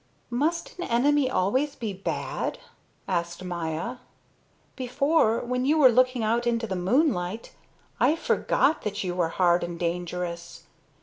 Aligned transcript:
"Must 0.31 0.75
an 0.79 0.85
enemy 0.85 1.29
always 1.29 1.75
be 1.75 1.93
bad?" 1.93 2.57
asked 3.07 3.43
Maya. 3.43 3.97
"Before, 4.75 5.41
when 5.41 5.63
you 5.63 5.77
were 5.77 5.91
looking 5.91 6.23
out 6.23 6.47
into 6.47 6.65
the 6.65 6.75
moonlight, 6.75 7.51
I 7.99 8.15
forgot 8.15 8.81
that 8.81 9.03
you 9.03 9.13
were 9.13 9.29
hard 9.29 9.63
and 9.63 9.77
dangerous. 9.79 10.63